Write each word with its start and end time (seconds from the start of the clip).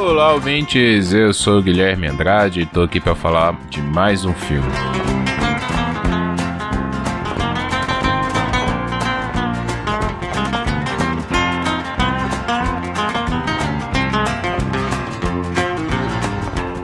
Olá, 0.00 0.32
ouvintes. 0.32 1.12
Eu 1.12 1.34
sou 1.34 1.60
Guilherme 1.60 2.06
Andrade 2.06 2.60
e 2.60 2.66
tô 2.66 2.82
aqui 2.82 3.00
para 3.00 3.16
falar 3.16 3.58
de 3.68 3.82
mais 3.82 4.24
um 4.24 4.32
filme. 4.32 4.68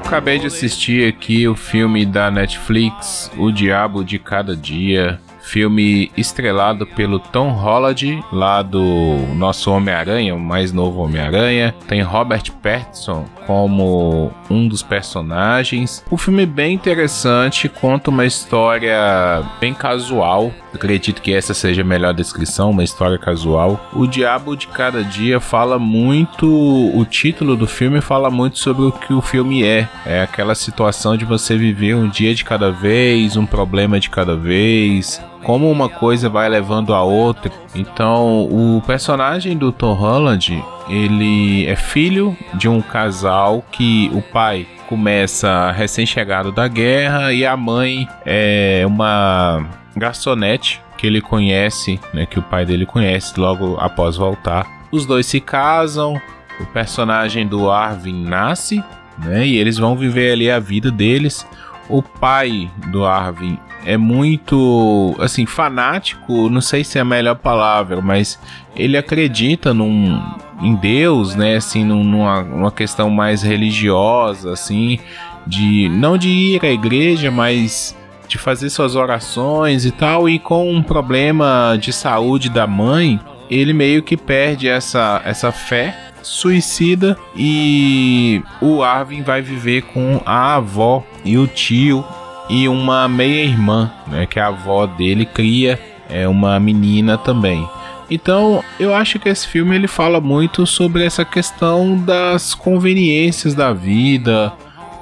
Acabei 0.05 0.41
de 0.41 0.49
assistir 0.49 1.09
aqui 1.09 1.47
o 1.47 1.55
filme 1.55 2.05
da 2.05 2.33
Netflix, 2.33 3.31
O 3.39 3.53
Diabo 3.53 4.03
de 4.05 4.19
Cada 4.19 4.57
Dia, 4.57 5.21
filme 5.45 6.11
estrelado 6.17 6.87
pelo 6.87 7.19
Tom 7.19 7.51
Holland, 7.51 8.25
lá 8.33 8.63
do 8.63 9.17
nosso 9.35 9.71
Homem-Aranha, 9.71 10.35
o 10.35 10.41
mais 10.41 10.73
novo 10.73 11.01
Homem-Aranha. 11.03 11.75
Tem 11.87 12.03
Robert 12.03 12.51
Pattinson 12.63 13.27
como 13.47 14.33
um 14.51 14.67
dos 14.67 14.83
personagens. 14.83 16.05
O 16.11 16.17
filme 16.17 16.45
é 16.45 16.47
bem 16.47 16.75
interessante, 16.75 17.69
conta 17.69 18.11
uma 18.11 18.25
história 18.25 19.43
bem 19.61 19.75
casual. 19.75 20.53
Acredito 20.75 21.23
que 21.23 21.33
essa 21.33 21.55
seja 21.55 21.83
a 21.83 21.85
melhor 21.85 22.15
descrição, 22.15 22.71
uma 22.71 22.83
história 22.83 23.19
casual. 23.19 23.81
O 23.93 24.07
Diabo 24.07 24.57
de 24.57 24.67
Cada 24.67 25.05
Dia 25.05 25.39
fala 25.39 25.79
muito, 25.79 26.47
o 26.47 27.05
título 27.05 27.57
do 27.57 27.67
filme 27.67 28.01
fala 28.01 28.31
muito 28.31 28.59
sobre 28.59 28.87
o 28.87 28.93
que 28.93 29.13
o 29.13 29.21
filme 29.21 29.63
é. 29.63 29.89
É 30.05 30.23
aquela 30.23 30.55
situação 30.55 31.17
de 31.17 31.25
você 31.25 31.57
viver 31.57 31.95
um 31.95 32.09
dia 32.09 32.35
de 32.35 32.45
cada 32.45 32.73
vez, 32.73 33.37
um 33.37 33.47
problema 33.47 34.01
de 34.01 34.11
cada 34.11 34.35
vez, 34.37 35.21
como 35.45 35.71
uma 35.71 35.89
coisa 35.89 36.29
vai 36.29 36.49
levando 36.49 36.93
a 36.93 37.03
outra. 37.03 37.53
Então, 37.75 38.45
o 38.45 38.83
personagem 38.87 39.57
do 39.57 39.71
Tom 39.71 39.93
Holland, 39.93 40.63
ele 40.89 41.67
é 41.67 41.77
filho 41.77 42.37
de 42.55 42.69
um 42.69 42.81
casal 42.81 43.65
que 43.71 44.11
o 44.13 44.21
pai 44.21 44.67
começa 44.89 45.71
recém-chegado 45.71 46.51
da 46.51 46.67
guerra 46.67 47.33
e 47.33 47.47
a 47.47 47.57
mãe 47.57 48.09
é 48.25 48.85
uma 48.87 49.65
garçonete 49.97 50.83
que 50.97 51.07
ele 51.07 51.21
conhece, 51.21 52.01
né, 52.13 52.27
que 52.27 52.39
o 52.39 52.43
pai 52.43 52.65
dele 52.65 52.87
conhece 52.87 53.39
logo 53.39 53.77
após 53.79 54.17
voltar. 54.17 54.67
Os 54.91 55.07
dois 55.07 55.27
se 55.27 55.41
casam, 55.41 56.21
o 56.61 56.67
personagem 56.67 57.47
do 57.47 57.71
Arvin 57.71 58.25
nasce, 58.25 58.83
né, 59.19 59.47
e 59.47 59.57
eles 59.57 59.79
vão 59.79 59.97
viver 59.97 60.33
ali 60.33 60.51
a 60.51 60.59
vida 60.59 60.91
deles. 60.91 61.47
O 61.89 62.03
pai 62.03 62.71
do 62.89 63.05
Arvin 63.05 63.59
é 63.85 63.97
muito, 63.97 65.15
assim, 65.19 65.45
fanático, 65.45 66.49
não 66.49 66.61
sei 66.61 66.83
se 66.83 66.99
é 66.99 67.03
a 67.03 67.05
melhor 67.05 67.37
palavra, 67.37 68.01
mas 68.01 68.39
ele 68.75 68.97
acredita 68.97 69.75
num, 69.75 70.21
em 70.63 70.75
Deus, 70.75 71.35
né, 71.35 71.57
assim, 71.57 71.85
numa, 71.85 72.43
numa 72.43 72.73
questão 72.73 73.11
mais 73.11 73.43
religiosa, 73.43 74.53
assim, 74.53 74.99
de 75.47 75.89
não 75.91 76.17
de 76.17 76.29
ir 76.29 76.65
à 76.65 76.71
igreja, 76.71 77.31
mas 77.31 77.95
de 78.27 78.39
fazer 78.39 78.71
suas 78.71 78.97
orações 78.97 79.85
e 79.85 79.91
tal, 79.91 80.29
e 80.29 80.39
com 80.39 80.71
um 80.71 80.83
problema 80.83 81.77
de 81.79 81.93
saúde 81.93 82.49
da 82.49 82.67
mãe, 82.67 83.21
ele 83.51 83.73
meio 83.75 84.03
que 84.03 84.17
perde 84.17 84.67
essa, 84.67 85.21
essa 85.25 85.53
fé 85.53 86.04
suicida 86.25 87.17
e 87.37 88.43
o 88.61 88.83
Arvin 88.83 89.23
vai 89.23 89.43
viver 89.43 89.83
com 89.83 90.21
a 90.25 90.57
avó 90.57 91.05
e 91.25 91.39
o 91.39 91.47
tio 91.47 92.05
e 92.49 92.69
uma 92.69 93.09
meia-irmã, 93.09 93.93
né, 94.07 94.27
que 94.27 94.41
a 94.41 94.49
avó 94.49 94.87
dele 94.87 95.25
cria 95.25 95.81
é 96.09 96.27
uma 96.27 96.59
menina 96.59 97.17
também. 97.17 97.67
Então, 98.11 98.63
eu 98.79 98.95
acho 98.95 99.19
que 99.19 99.29
esse 99.29 99.49
filme 99.49 99.75
ele 99.75 99.89
fala 99.89 100.21
muito 100.21 100.67
sobre 100.67 101.05
essa 101.05 101.25
questão 101.25 101.97
das 101.97 102.55
conveniências 102.55 103.55
da 103.55 103.73
vida, 103.73 104.53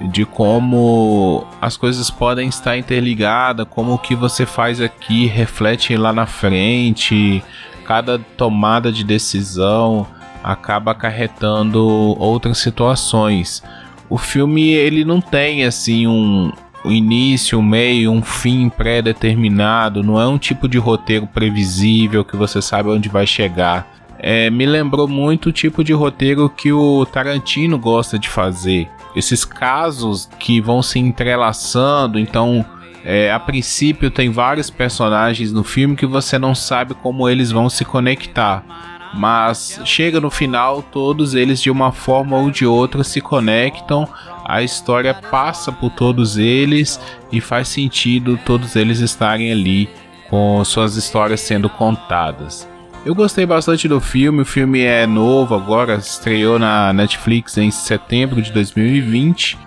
de 0.01 0.25
como 0.25 1.45
as 1.61 1.77
coisas 1.77 2.11
podem 2.11 2.49
estar 2.49 2.77
interligadas, 2.77 3.67
como 3.69 3.95
o 3.95 3.99
que 3.99 4.15
você 4.15 4.47
faz 4.47 4.81
aqui 4.81 5.27
reflete 5.27 5.97
lá 5.97 6.13
na 6.13 6.27
frente, 6.27 7.43
cada 7.85 8.19
tomada 8.19 8.93
de 8.93 9.03
decisão 9.03 10.07
acaba 10.43 10.93
acarretando 10.93 11.87
outras 12.19 12.59
situações. 12.59 13.63
O 14.09 14.19
filme 14.19 14.71
ele 14.71 15.05
não 15.05 15.21
tem 15.21 15.65
assim 15.65 16.07
um, 16.07 16.53
início, 16.85 17.59
um 17.59 17.63
meio, 17.63 18.11
um 18.11 18.23
fim 18.23 18.69
pré-determinado, 18.69 20.03
não 20.03 20.21
é 20.21 20.27
um 20.27 20.39
tipo 20.39 20.69
de 20.69 20.79
roteiro 20.79 21.27
previsível 21.27 22.25
que 22.25 22.37
você 22.37 22.61
sabe 22.61 22.89
onde 22.91 23.09
vai 23.09 23.27
chegar. 23.27 23.87
É, 24.19 24.51
me 24.51 24.67
lembrou 24.67 25.09
muito 25.09 25.49
o 25.49 25.53
tipo 25.53 25.83
de 25.83 25.93
roteiro 25.93 26.49
que 26.49 26.73
o 26.73 27.05
Tarantino 27.07 27.79
gosta 27.79 28.19
de 28.19 28.29
fazer. 28.29 28.89
Esses 29.17 29.45
casos 29.45 30.29
que 30.39 30.61
vão 30.61 30.81
se 30.81 30.99
entrelaçando, 30.99 32.19
então 32.19 32.65
é, 33.05 33.33
a 33.33 33.41
princípio 33.41 34.11
tem 34.11 34.31
vários 34.31 34.71
personagens 34.71 35.53
no 35.53 35.65
filme 35.65 35.97
que 35.97 36.07
você 36.07 36.39
não 36.39 36.55
sabe 36.55 36.95
como 36.95 37.29
eles 37.29 37.51
vão 37.51 37.69
se 37.69 37.85
conectar. 37.85 38.92
Mas 39.15 39.81
chega 39.85 40.21
no 40.21 40.31
final, 40.31 40.83
todos 40.83 41.35
eles 41.35 41.61
de 41.61 41.71
uma 41.71 41.93
forma 41.93 42.37
ou 42.39 42.51
de 42.51 42.65
outra 42.65 43.05
se 43.05 43.21
conectam 43.21 44.09
a 44.45 44.63
história 44.63 45.15
passa 45.15 45.71
por 45.71 45.91
todos 45.91 46.37
eles 46.37 47.01
e 47.31 47.41
faz 47.41 47.69
sentido 47.69 48.39
todos 48.45 48.77
eles 48.77 48.99
estarem 48.99 49.53
ali 49.53 49.89
com 50.29 50.65
suas 50.65 50.97
histórias 50.97 51.41
sendo 51.41 51.69
contadas. 51.69 52.69
Eu 53.05 53.15
gostei 53.15 53.45
bastante 53.45 53.89
do 53.89 54.01
filme, 54.01 54.43
o 54.43 54.47
filme 54.47 54.81
é 54.81 55.07
novo 55.07 55.55
agora, 55.55 55.97
estreou 55.97 56.59
na 56.59 56.93
Netflix 56.93 57.57
em 57.57 57.71
setembro 57.71 58.41
de 58.41 58.53
2020. 58.53 59.59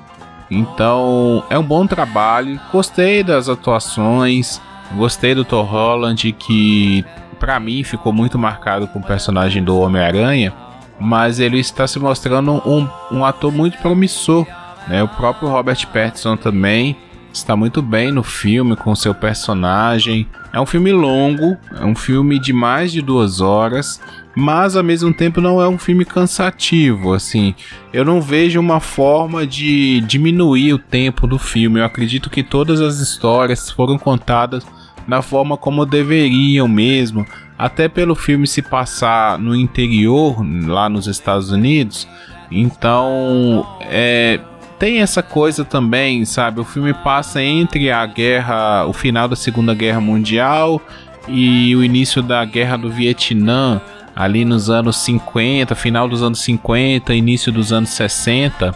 Então 0.49 1.43
é 1.49 1.57
um 1.57 1.63
bom 1.63 1.85
trabalho. 1.85 2.59
Gostei 2.71 3.23
das 3.23 3.49
atuações, 3.49 4.61
gostei 4.95 5.35
do 5.35 5.43
Thor 5.43 5.65
Holland, 5.65 6.31
que 6.33 7.03
para 7.39 7.59
mim 7.59 7.83
ficou 7.83 8.11
muito 8.11 8.37
marcado 8.37 8.87
com 8.87 8.99
o 8.99 9.03
personagem 9.03 9.63
do 9.63 9.77
Homem-Aranha, 9.77 10.53
mas 10.99 11.39
ele 11.39 11.59
está 11.59 11.85
se 11.87 11.99
mostrando 11.99 12.53
um, 12.65 12.87
um 13.11 13.25
ator 13.25 13.51
muito 13.51 13.77
promissor 13.77 14.45
né? 14.87 15.03
O 15.03 15.07
próprio 15.07 15.49
Robert 15.49 15.87
Pattinson 15.87 16.37
também 16.37 16.95
está 17.33 17.55
muito 17.55 17.81
bem 17.81 18.11
no 18.11 18.23
filme 18.23 18.75
com 18.75 18.95
seu 18.95 19.13
personagem. 19.13 20.27
É 20.53 20.59
um 20.59 20.65
filme 20.65 20.91
longo, 20.91 21.57
é 21.79 21.83
um 21.83 21.95
filme 21.95 22.39
de 22.39 22.53
mais 22.53 22.91
de 22.91 23.01
duas 23.01 23.41
horas, 23.41 23.99
mas 24.35 24.75
ao 24.75 24.83
mesmo 24.83 25.13
tempo 25.13 25.41
não 25.41 25.61
é 25.61 25.67
um 25.67 25.77
filme 25.77 26.05
cansativo. 26.05 27.13
Assim, 27.13 27.53
eu 27.91 28.05
não 28.05 28.21
vejo 28.21 28.59
uma 28.59 28.79
forma 28.79 29.45
de 29.45 30.01
diminuir 30.01 30.73
o 30.73 30.79
tempo 30.79 31.27
do 31.27 31.37
filme. 31.37 31.79
Eu 31.79 31.85
acredito 31.85 32.29
que 32.29 32.43
todas 32.43 32.79
as 32.79 32.99
histórias 32.99 33.69
foram 33.69 33.97
contadas 33.97 34.65
da 35.07 35.21
forma 35.21 35.57
como 35.57 35.85
deveriam 35.85 36.67
mesmo, 36.67 37.25
até 37.57 37.87
pelo 37.87 38.15
filme 38.15 38.47
se 38.47 38.61
passar 38.61 39.37
no 39.39 39.55
interior, 39.55 40.45
lá 40.67 40.89
nos 40.89 41.07
Estados 41.07 41.51
Unidos. 41.51 42.07
Então, 42.51 43.65
é, 43.81 44.39
tem 44.77 45.01
essa 45.01 45.23
coisa 45.23 45.63
também, 45.63 46.25
sabe? 46.25 46.59
O 46.59 46.65
filme 46.65 46.93
passa 46.93 47.41
entre 47.41 47.91
a 47.91 48.05
guerra, 48.05 48.85
o 48.85 48.93
final 48.93 49.27
da 49.27 49.35
Segunda 49.35 49.73
Guerra 49.73 50.01
Mundial 50.01 50.81
e 51.27 51.75
o 51.75 51.83
início 51.83 52.21
da 52.21 52.43
Guerra 52.45 52.77
do 52.77 52.89
Vietnã, 52.89 53.81
ali 54.15 54.45
nos 54.45 54.69
anos 54.69 54.97
50, 54.97 55.73
final 55.75 56.07
dos 56.07 56.21
anos 56.21 56.39
50, 56.41 57.13
início 57.13 57.51
dos 57.51 57.71
anos 57.71 57.89
60. 57.89 58.75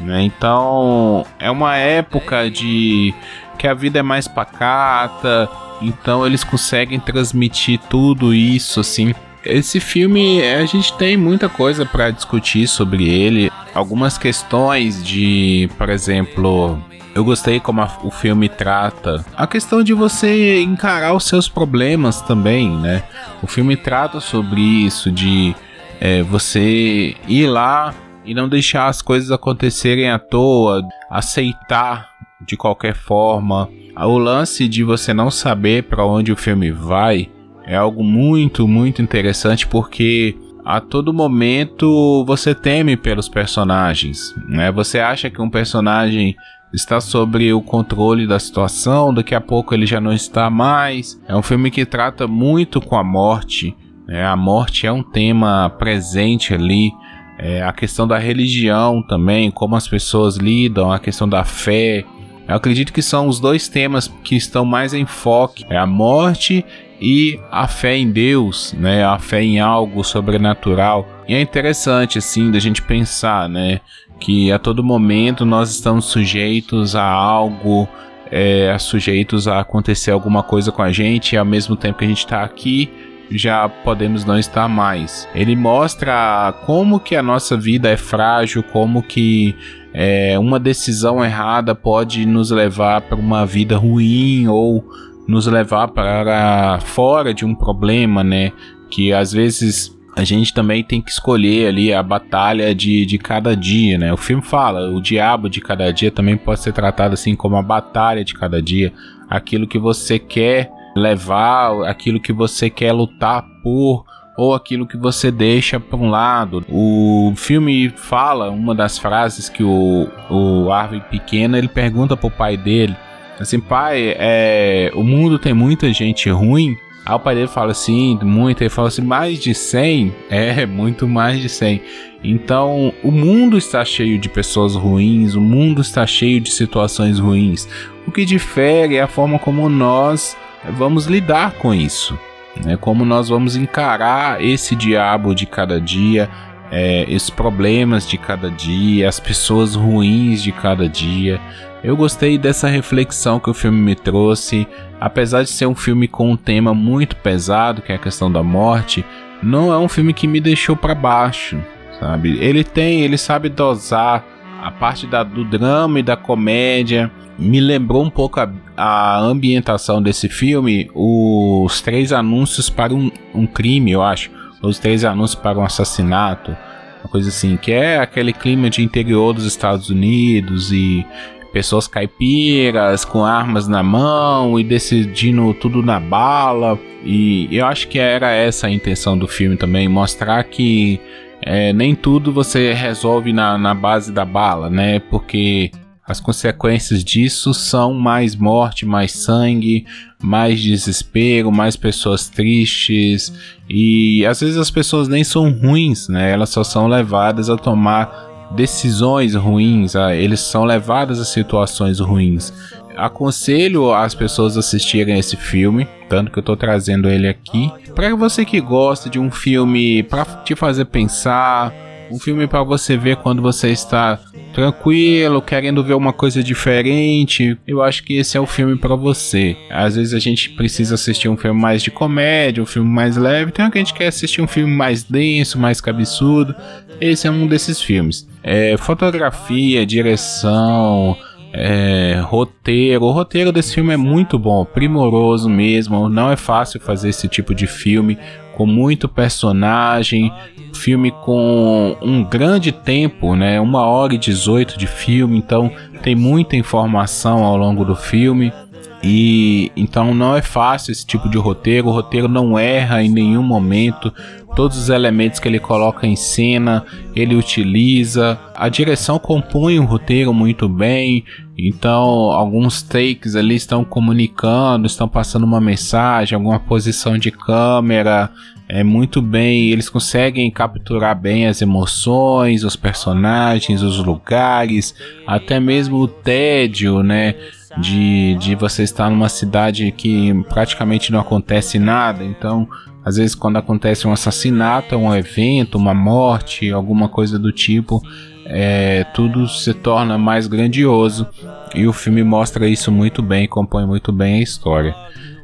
Né? 0.00 0.22
Então 0.22 1.26
é 1.38 1.50
uma 1.50 1.76
época 1.76 2.50
de 2.50 3.14
que 3.58 3.66
a 3.66 3.74
vida 3.74 3.98
é 3.98 4.02
mais 4.02 4.26
pacata, 4.26 5.48
então 5.82 6.26
eles 6.26 6.42
conseguem 6.42 6.98
transmitir 6.98 7.78
tudo 7.88 8.34
isso 8.34 8.80
assim 8.80 9.14
esse 9.44 9.80
filme, 9.80 10.42
a 10.42 10.64
gente 10.66 10.92
tem 10.94 11.16
muita 11.16 11.48
coisa 11.48 11.86
para 11.86 12.10
discutir 12.10 12.66
sobre 12.66 13.08
ele. 13.08 13.50
Algumas 13.74 14.18
questões 14.18 15.02
de, 15.02 15.68
por 15.78 15.88
exemplo, 15.88 16.78
eu 17.14 17.24
gostei 17.24 17.58
como 17.58 17.80
a, 17.80 17.90
o 18.02 18.10
filme 18.10 18.48
trata 18.48 19.24
a 19.36 19.46
questão 19.46 19.82
de 19.82 19.92
você 19.92 20.60
encarar 20.62 21.14
os 21.14 21.24
seus 21.24 21.48
problemas 21.48 22.20
também, 22.20 22.70
né? 22.78 23.02
O 23.42 23.46
filme 23.46 23.76
trata 23.76 24.20
sobre 24.20 24.60
isso, 24.60 25.10
de 25.10 25.54
é, 26.00 26.22
você 26.22 27.16
ir 27.26 27.46
lá 27.46 27.94
e 28.24 28.34
não 28.34 28.48
deixar 28.48 28.88
as 28.88 29.00
coisas 29.02 29.30
acontecerem 29.30 30.10
à 30.10 30.18
toa, 30.18 30.82
aceitar 31.10 32.10
de 32.46 32.56
qualquer 32.56 32.94
forma. 32.94 33.68
O 33.96 34.18
lance 34.18 34.68
de 34.68 34.82
você 34.82 35.12
não 35.12 35.30
saber 35.30 35.84
para 35.84 36.06
onde 36.06 36.32
o 36.32 36.36
filme 36.36 36.70
vai 36.70 37.28
é 37.64 37.76
algo 37.76 38.02
muito, 38.02 38.66
muito 38.66 39.02
interessante 39.02 39.66
porque 39.66 40.36
a 40.64 40.80
todo 40.80 41.12
momento 41.12 42.24
você 42.26 42.54
teme 42.54 42.96
pelos 42.96 43.28
personagens, 43.28 44.34
né? 44.48 44.70
Você 44.72 44.98
acha 44.98 45.30
que 45.30 45.40
um 45.40 45.50
personagem 45.50 46.36
está 46.72 47.00
sobre 47.00 47.52
o 47.52 47.60
controle 47.60 48.26
da 48.26 48.38
situação, 48.38 49.12
daqui 49.12 49.34
a 49.34 49.40
pouco 49.40 49.74
ele 49.74 49.86
já 49.86 50.00
não 50.00 50.12
está 50.12 50.48
mais. 50.50 51.20
É 51.26 51.34
um 51.34 51.42
filme 51.42 51.70
que 51.70 51.84
trata 51.84 52.26
muito 52.26 52.80
com 52.80 52.96
a 52.96 53.04
morte, 53.04 53.74
né? 54.06 54.24
A 54.24 54.36
morte 54.36 54.86
é 54.86 54.92
um 54.92 55.02
tema 55.02 55.70
presente 55.70 56.54
ali. 56.54 56.92
É, 57.42 57.62
a 57.62 57.72
questão 57.72 58.06
da 58.06 58.18
religião 58.18 59.02
também, 59.02 59.50
como 59.50 59.74
as 59.74 59.88
pessoas 59.88 60.36
lidam, 60.36 60.92
a 60.92 60.98
questão 60.98 61.26
da 61.26 61.42
fé. 61.42 62.04
Eu 62.46 62.54
acredito 62.54 62.92
que 62.92 63.00
são 63.00 63.28
os 63.28 63.40
dois 63.40 63.66
temas 63.66 64.12
que 64.22 64.36
estão 64.36 64.64
mais 64.64 64.92
em 64.92 65.06
foco: 65.06 65.54
é 65.70 65.76
a 65.78 65.86
morte 65.86 66.64
e 67.00 67.40
a 67.50 67.66
fé 67.66 67.96
em 67.96 68.10
Deus, 68.10 68.74
né? 68.78 69.04
A 69.04 69.18
fé 69.18 69.42
em 69.42 69.58
algo 69.58 70.04
sobrenatural. 70.04 71.08
E 71.26 71.34
é 71.34 71.40
interessante 71.40 72.18
assim 72.18 72.50
da 72.50 72.58
gente 72.58 72.82
pensar, 72.82 73.48
né? 73.48 73.80
Que 74.20 74.52
a 74.52 74.58
todo 74.58 74.84
momento 74.84 75.46
nós 75.46 75.70
estamos 75.70 76.04
sujeitos 76.04 76.94
a 76.94 77.04
algo, 77.04 77.88
é, 78.30 78.76
sujeitos 78.78 79.48
a 79.48 79.60
acontecer 79.60 80.10
alguma 80.10 80.42
coisa 80.42 80.70
com 80.70 80.82
a 80.82 80.92
gente, 80.92 81.32
e 81.32 81.38
ao 81.38 81.44
mesmo 81.46 81.74
tempo 81.74 82.00
que 82.00 82.04
a 82.04 82.08
gente 82.08 82.18
está 82.18 82.42
aqui, 82.42 82.90
já 83.30 83.68
podemos 83.68 84.24
não 84.24 84.38
estar 84.38 84.68
mais. 84.68 85.28
Ele 85.34 85.54
mostra 85.54 86.54
como 86.66 86.98
que 86.98 87.14
a 87.14 87.22
nossa 87.22 87.56
vida 87.56 87.88
é 87.88 87.96
frágil, 87.96 88.62
como 88.62 89.02
que 89.02 89.54
é, 89.92 90.38
uma 90.38 90.58
decisão 90.58 91.24
errada 91.24 91.74
pode 91.74 92.26
nos 92.26 92.50
levar 92.50 93.02
para 93.02 93.16
uma 93.16 93.46
vida 93.46 93.76
ruim 93.76 94.48
ou 94.48 94.84
nos 95.26 95.46
levar 95.46 95.88
para 95.88 96.78
fora 96.80 97.32
de 97.32 97.44
um 97.44 97.54
problema, 97.54 98.24
né? 98.24 98.52
Que 98.90 99.12
às 99.12 99.32
vezes 99.32 99.96
a 100.16 100.24
gente 100.24 100.52
também 100.52 100.82
tem 100.82 101.00
que 101.00 101.10
escolher 101.10 101.68
ali 101.68 101.94
a 101.94 102.02
batalha 102.02 102.74
de, 102.74 103.06
de 103.06 103.16
cada 103.16 103.56
dia, 103.56 103.96
né? 103.96 104.12
O 104.12 104.16
filme 104.16 104.42
fala, 104.42 104.90
o 104.90 105.00
diabo 105.00 105.48
de 105.48 105.60
cada 105.60 105.92
dia 105.92 106.10
também 106.10 106.36
pode 106.36 106.60
ser 106.60 106.72
tratado 106.72 107.14
assim 107.14 107.36
como 107.36 107.56
a 107.56 107.62
batalha 107.62 108.24
de 108.24 108.34
cada 108.34 108.60
dia, 108.60 108.92
aquilo 109.28 109.68
que 109.68 109.78
você 109.78 110.18
quer 110.18 110.70
levar, 110.94 111.88
aquilo 111.88 112.20
que 112.20 112.32
você 112.32 112.68
quer 112.68 112.92
lutar 112.92 113.42
por 113.62 114.04
ou 114.36 114.54
aquilo 114.54 114.86
que 114.86 114.96
você 114.96 115.30
deixa 115.30 115.78
para 115.78 115.98
um 115.98 116.08
lado. 116.08 116.64
O 116.68 117.32
filme 117.36 117.90
fala 117.94 118.50
uma 118.50 118.74
das 118.74 118.98
frases 118.98 119.48
que 119.48 119.62
o, 119.62 120.08
o 120.30 120.72
Harvey 120.72 121.00
pequeno 121.10 121.56
ele 121.56 121.68
pergunta 121.68 122.16
pro 122.16 122.30
pai 122.30 122.56
dele, 122.56 122.96
assim, 123.38 123.60
pai, 123.60 124.14
é, 124.18 124.90
o 124.94 125.02
mundo 125.02 125.38
tem 125.38 125.52
muita 125.52 125.92
gente 125.92 126.30
ruim. 126.30 126.76
Aí 127.04 127.14
o 127.14 127.18
pai 127.18 127.34
dele 127.34 127.48
fala 127.48 127.72
assim, 127.72 128.18
muito, 128.22 128.62
ele 128.62 128.70
fala 128.70 128.88
assim, 128.88 129.02
mais 129.02 129.38
de 129.38 129.54
100? 129.54 130.14
É, 130.30 130.64
muito 130.64 131.08
mais 131.08 131.40
de 131.40 131.48
100. 131.48 131.82
Então, 132.22 132.92
o 133.02 133.10
mundo 133.10 133.56
está 133.56 133.84
cheio 133.84 134.18
de 134.18 134.28
pessoas 134.28 134.74
ruins, 134.74 135.34
o 135.34 135.40
mundo 135.40 135.80
está 135.80 136.06
cheio 136.06 136.40
de 136.40 136.50
situações 136.50 137.18
ruins. 137.18 137.66
O 138.06 138.12
que 138.12 138.24
difere 138.24 138.96
é 138.96 139.02
a 139.02 139.08
forma 139.08 139.38
como 139.38 139.68
nós 139.68 140.36
vamos 140.68 141.06
lidar 141.06 141.52
com 141.52 141.74
isso. 141.74 142.18
Né? 142.64 142.76
Como 142.76 143.04
nós 143.04 143.28
vamos 143.28 143.56
encarar 143.56 144.42
esse 144.42 144.74
diabo 144.74 145.34
de 145.34 145.46
cada 145.46 145.80
dia, 145.80 146.28
é, 146.70 147.04
esses 147.08 147.30
problemas 147.30 148.06
de 148.06 148.18
cada 148.18 148.50
dia, 148.50 149.08
as 149.08 149.18
pessoas 149.18 149.74
ruins 149.74 150.42
de 150.42 150.52
cada 150.52 150.88
dia. 150.88 151.40
Eu 151.82 151.96
gostei 151.96 152.36
dessa 152.36 152.68
reflexão 152.68 153.40
que 153.40 153.50
o 153.50 153.54
filme 153.54 153.80
me 153.80 153.94
trouxe. 153.94 154.66
Apesar 155.00 155.42
de 155.42 155.50
ser 155.50 155.66
um 155.66 155.74
filme 155.74 156.06
com 156.06 156.30
um 156.30 156.36
tema 156.36 156.74
muito 156.74 157.16
pesado, 157.16 157.80
que 157.80 157.90
é 157.90 157.94
a 157.94 157.98
questão 157.98 158.30
da 158.30 158.42
morte, 158.42 159.04
não 159.42 159.72
é 159.72 159.78
um 159.78 159.88
filme 159.88 160.12
que 160.12 160.26
me 160.26 160.40
deixou 160.40 160.76
para 160.76 160.94
baixo, 160.94 161.58
sabe? 161.98 162.38
Ele 162.38 162.62
tem, 162.62 163.00
ele 163.00 163.16
sabe 163.16 163.48
dosar 163.48 164.22
a 164.62 164.70
parte 164.70 165.06
da, 165.06 165.22
do 165.22 165.42
drama 165.42 166.00
e 166.00 166.02
da 166.02 166.16
comédia 166.16 167.10
me 167.38 167.58
lembrou 167.58 168.04
um 168.04 168.10
pouco 168.10 168.38
a, 168.38 168.52
a, 168.80 169.18
ambientação 169.18 170.02
desse 170.02 170.28
filme, 170.28 170.90
os 170.94 171.80
três 171.82 172.12
anúncios 172.12 172.70
para 172.70 172.94
um, 172.94 173.10
um, 173.34 173.46
crime, 173.46 173.92
eu 173.92 174.02
acho. 174.02 174.30
Os 174.62 174.78
três 174.78 175.04
anúncios 175.04 175.40
para 175.40 175.58
um 175.58 175.64
assassinato. 175.64 176.56
Uma 177.02 177.10
coisa 177.10 177.28
assim, 177.28 177.56
que 177.56 177.72
é 177.72 177.98
aquele 177.98 178.32
clima 178.32 178.70
de 178.70 178.82
interior 178.82 179.32
dos 179.32 179.44
Estados 179.44 179.90
Unidos 179.90 180.72
e 180.72 181.04
pessoas 181.52 181.86
caipiras 181.86 183.04
com 183.04 183.24
armas 183.24 183.66
na 183.66 183.82
mão 183.82 184.58
e 184.58 184.64
decidindo 184.64 185.52
tudo 185.54 185.82
na 185.82 186.00
bala. 186.00 186.78
E 187.04 187.48
eu 187.50 187.66
acho 187.66 187.88
que 187.88 187.98
era 187.98 188.30
essa 188.30 188.66
a 188.66 188.70
intenção 188.70 189.16
do 189.16 189.26
filme 189.26 189.56
também, 189.56 189.88
mostrar 189.88 190.42
que 190.44 191.00
é, 191.42 191.72
nem 191.72 191.94
tudo 191.94 192.32
você 192.32 192.72
resolve 192.72 193.32
na, 193.32 193.56
na 193.56 193.74
base 193.74 194.12
da 194.12 194.24
bala, 194.24 194.68
né? 194.68 195.00
Porque 195.00 195.70
as 196.10 196.18
consequências 196.18 197.04
disso 197.04 197.54
são 197.54 197.94
mais 197.94 198.34
morte, 198.34 198.84
mais 198.84 199.12
sangue, 199.12 199.86
mais 200.20 200.60
desespero, 200.60 201.52
mais 201.52 201.76
pessoas 201.76 202.28
tristes 202.28 203.32
e 203.68 204.26
às 204.26 204.40
vezes 204.40 204.56
as 204.56 204.72
pessoas 204.72 205.06
nem 205.06 205.22
são 205.22 205.52
ruins, 205.52 206.08
né? 206.08 206.32
Elas 206.32 206.50
só 206.50 206.64
são 206.64 206.88
levadas 206.88 207.48
a 207.48 207.56
tomar 207.56 208.50
decisões 208.56 209.36
ruins, 209.36 209.94
eles 209.94 210.40
são 210.40 210.64
levados 210.64 211.20
a 211.20 211.24
situações 211.24 212.00
ruins. 212.00 212.52
Aconselho 212.96 213.94
as 213.94 214.12
pessoas 214.12 214.56
a 214.56 214.60
assistirem 214.60 215.16
esse 215.16 215.36
filme, 215.36 215.86
tanto 216.08 216.32
que 216.32 216.40
eu 216.40 216.42
estou 216.42 216.56
trazendo 216.56 217.08
ele 217.08 217.28
aqui. 217.28 217.72
Para 217.94 218.12
você 218.16 218.44
que 218.44 218.60
gosta 218.60 219.08
de 219.08 219.20
um 219.20 219.30
filme 219.30 220.02
para 220.02 220.24
te 220.24 220.56
fazer 220.56 220.86
pensar, 220.86 221.72
um 222.10 222.18
filme 222.18 222.46
para 222.46 222.62
você 222.62 222.96
ver 222.96 223.16
quando 223.16 223.40
você 223.40 223.70
está 223.70 224.18
tranquilo, 224.52 225.40
querendo 225.40 225.82
ver 225.82 225.94
uma 225.94 226.12
coisa 226.12 226.42
diferente. 226.42 227.56
Eu 227.66 227.82
acho 227.82 228.02
que 228.02 228.14
esse 228.14 228.36
é 228.36 228.40
o 228.40 228.46
filme 228.46 228.76
para 228.76 228.96
você. 228.96 229.56
Às 229.70 229.96
vezes 229.96 230.12
a 230.12 230.18
gente 230.18 230.50
precisa 230.50 230.94
assistir 230.96 231.28
um 231.28 231.36
filme 231.36 231.58
mais 231.58 231.82
de 231.82 231.90
comédia, 231.90 232.62
um 232.62 232.66
filme 232.66 232.88
mais 232.88 233.16
leve. 233.16 233.52
Tem 233.52 233.70
que 233.70 233.78
a 233.78 233.80
gente 233.80 233.94
quer 233.94 234.08
assistir 234.08 234.42
um 234.42 234.48
filme 234.48 234.72
mais 234.72 235.04
denso, 235.04 235.58
mais 235.58 235.80
cabeçudo. 235.80 236.54
Esse 237.00 237.26
é 237.26 237.30
um 237.30 237.46
desses 237.46 237.80
filmes. 237.80 238.28
É, 238.42 238.76
fotografia, 238.76 239.86
direção, 239.86 241.16
é, 241.52 242.20
roteiro. 242.24 243.04
O 243.04 243.12
roteiro 243.12 243.52
desse 243.52 243.74
filme 243.74 243.92
é 243.92 243.96
muito 243.96 244.38
bom, 244.38 244.64
primoroso 244.64 245.48
mesmo. 245.48 246.08
Não 246.08 246.30
é 246.30 246.36
fácil 246.36 246.80
fazer 246.80 247.08
esse 247.08 247.28
tipo 247.28 247.54
de 247.54 247.66
filme 247.66 248.18
com 248.56 248.66
muito 248.66 249.08
personagem, 249.08 250.32
filme 250.74 251.10
com 251.10 251.96
um 252.02 252.22
grande 252.22 252.72
tempo, 252.72 253.34
né? 253.34 253.60
Uma 253.60 253.86
hora 253.86 254.14
e 254.14 254.18
18 254.18 254.78
de 254.78 254.86
filme, 254.86 255.38
então 255.38 255.70
tem 256.02 256.14
muita 256.14 256.56
informação 256.56 257.44
ao 257.44 257.56
longo 257.56 257.84
do 257.84 257.96
filme. 257.96 258.52
E 259.02 259.72
então 259.74 260.14
não 260.14 260.36
é 260.36 260.42
fácil 260.42 260.92
esse 260.92 261.06
tipo 261.06 261.28
de 261.28 261.38
roteiro. 261.38 261.88
O 261.88 261.92
roteiro 261.92 262.28
não 262.28 262.58
erra 262.58 263.02
em 263.02 263.08
nenhum 263.08 263.42
momento. 263.42 264.12
Todos 264.54 264.76
os 264.76 264.88
elementos 264.88 265.38
que 265.38 265.48
ele 265.48 265.58
coloca 265.58 266.06
em 266.06 266.16
cena, 266.16 266.84
ele 267.14 267.34
utiliza. 267.34 268.38
A 268.54 268.68
direção 268.68 269.18
compõe 269.18 269.78
o 269.78 269.84
roteiro 269.84 270.34
muito 270.34 270.68
bem. 270.68 271.24
Então, 271.56 272.02
alguns 272.32 272.82
takes 272.82 273.36
ali 273.36 273.54
estão 273.54 273.84
comunicando, 273.84 274.86
estão 274.86 275.08
passando 275.08 275.44
uma 275.44 275.60
mensagem, 275.60 276.34
alguma 276.34 276.58
posição 276.58 277.18
de 277.18 277.30
câmera, 277.30 278.30
é 278.72 278.84
muito 278.84 279.20
bem, 279.20 279.70
eles 279.70 279.88
conseguem 279.88 280.48
capturar 280.48 281.20
bem 281.20 281.48
as 281.48 281.60
emoções, 281.60 282.62
os 282.62 282.76
personagens, 282.76 283.82
os 283.82 283.98
lugares, 283.98 284.94
até 285.26 285.58
mesmo 285.58 285.96
o 285.96 286.06
tédio, 286.06 287.02
né? 287.02 287.34
De, 287.78 288.34
de 288.40 288.56
você 288.56 288.82
estar 288.82 289.08
numa 289.08 289.28
cidade 289.28 289.92
que 289.92 290.34
praticamente 290.48 291.12
não 291.12 291.20
acontece 291.20 291.78
nada. 291.78 292.24
Então, 292.24 292.68
às 293.04 293.16
vezes, 293.16 293.34
quando 293.34 293.56
acontece 293.56 294.06
um 294.06 294.12
assassinato, 294.12 294.96
um 294.96 295.14
evento, 295.14 295.78
uma 295.78 295.94
morte, 295.94 296.70
alguma 296.70 297.08
coisa 297.08 297.38
do 297.38 297.52
tipo, 297.52 298.02
é, 298.44 299.04
tudo 299.14 299.48
se 299.48 299.72
torna 299.72 300.18
mais 300.18 300.46
grandioso. 300.46 301.26
E 301.74 301.86
o 301.86 301.92
filme 301.92 302.22
mostra 302.22 302.68
isso 302.68 302.90
muito 302.90 303.22
bem, 303.22 303.46
compõe 303.46 303.86
muito 303.86 304.12
bem 304.12 304.40
a 304.40 304.42
história. 304.42 304.94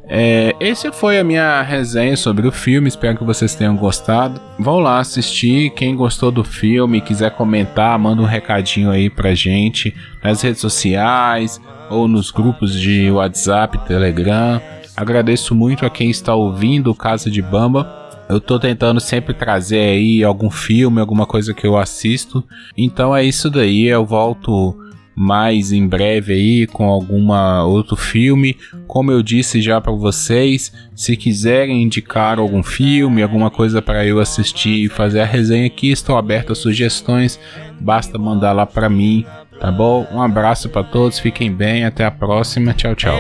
É, 0.08 0.54
esse 0.60 0.90
foi 0.92 1.18
a 1.18 1.25
minha 1.25 1.62
resenha 1.62 2.16
sobre 2.16 2.46
o 2.46 2.52
filme. 2.52 2.88
Espero 2.88 3.18
que 3.18 3.25
vocês 3.25 3.54
tenham 3.54 3.76
gostado. 3.76 4.40
Vão 4.58 4.78
lá 4.78 5.00
assistir. 5.00 5.70
Quem 5.70 5.96
gostou 5.96 6.30
do 6.30 6.44
filme, 6.44 7.00
quiser 7.00 7.30
comentar, 7.32 7.98
manda 7.98 8.22
um 8.22 8.26
recadinho 8.26 8.90
aí 8.90 9.10
pra 9.10 9.34
gente 9.34 9.94
nas 10.22 10.40
redes 10.42 10.60
sociais 10.60 11.60
ou 11.90 12.06
nos 12.08 12.30
grupos 12.30 12.78
de 12.78 13.10
WhatsApp, 13.10 13.78
Telegram. 13.86 14.60
Agradeço 14.96 15.54
muito 15.54 15.84
a 15.84 15.90
quem 15.90 16.08
está 16.08 16.34
ouvindo 16.34 16.90
o 16.90 16.94
Casa 16.94 17.30
de 17.30 17.42
Bamba. 17.42 18.06
Eu 18.28 18.40
tô 18.40 18.58
tentando 18.58 18.98
sempre 18.98 19.34
trazer 19.34 19.78
aí 19.78 20.25
algum 20.25 20.50
filme, 20.50 21.00
alguma 21.00 21.26
coisa 21.26 21.54
que 21.54 21.66
eu 21.66 21.76
assisto. 21.76 22.42
Então 22.76 23.14
é 23.14 23.25
isso 23.25 23.50
daí. 23.50 23.86
Eu 23.86 24.04
volto 24.04 24.76
mais 25.16 25.73
em 25.73 25.88
breve 25.88 26.35
aí 26.35 26.66
com 26.66 26.85
alguma 26.85 27.64
outro 27.64 27.96
filme. 27.96 28.58
Como 28.87 29.11
eu 29.11 29.23
disse 29.23 29.62
já 29.62 29.80
para 29.80 29.92
vocês, 29.92 30.70
se 30.94 31.16
quiserem 31.16 31.82
indicar 31.82 32.38
algum 32.38 32.62
filme, 32.62 33.23
alguma 33.23 33.50
coisa 33.50 33.80
para 33.80 34.04
eu 34.04 34.20
assistir 34.20 34.85
e 34.85 34.88
fazer 34.90 35.20
a 35.20 35.25
resenha 35.25 35.66
aqui, 35.66 35.90
estou 35.90 36.18
aberto 36.18 36.52
a 36.52 36.54
sugestões. 36.54 37.40
Basta 37.80 38.18
mandar 38.18 38.52
lá 38.52 38.66
para 38.66 38.90
mim, 38.90 39.25
tá 39.58 39.73
bom? 39.73 40.06
Um 40.12 40.20
abraço 40.20 40.68
para 40.68 40.85
todos, 40.85 41.18
fiquem 41.18 41.50
bem, 41.50 41.87
até 41.87 42.04
a 42.04 42.11
próxima. 42.11 42.75
Tchau, 42.75 42.94
tchau. 42.94 43.16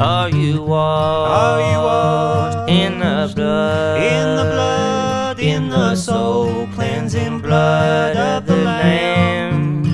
Are 0.00 0.30
you 0.30 0.62
washed? 0.62 1.30
Are 1.30 1.60
you 1.60 1.78
washed 1.78 2.70
in 2.70 3.00
the 3.00 3.30
blood? 3.36 4.02
in 4.02 4.36
the 4.36 4.44
blood, 4.44 5.38
in 5.40 5.68
the 5.68 5.94
soul 5.94 6.66
cleansing 6.68 7.40
blood 7.40 8.16
of 8.16 8.46
the 8.46 8.56
Lamb? 8.56 9.84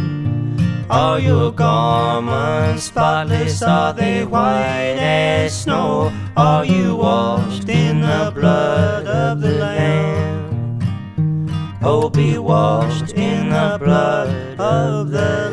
Are 0.89 1.19
your 1.19 1.51
garments 1.51 2.85
spotless? 2.85 3.61
Are 3.63 3.93
they 3.93 4.25
white 4.25 4.97
as 5.01 5.63
snow? 5.63 6.13
Are 6.37 6.65
you 6.65 6.95
washed 6.95 7.69
in 7.69 8.01
the 8.03 8.31
blood 8.33 9.09
of 9.09 9.41
the 9.41 9.51
Lamb? 9.51 10.79
Oh, 11.83 12.09
be 12.09 12.39
washed 12.39 13.13
in 13.15 13.49
the 13.51 13.77
blood 13.81 14.29
of 14.61 15.11
the 15.11 15.51